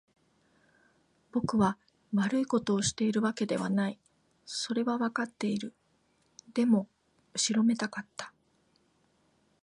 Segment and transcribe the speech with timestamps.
[1.31, 1.77] 僕は
[2.11, 3.99] 悪いことをしているわけではない。
[4.47, 5.75] それはわかっている。
[6.55, 6.87] でも、
[7.35, 8.33] 後ろめたかった。